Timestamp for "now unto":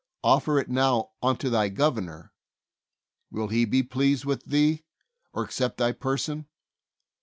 0.67-1.47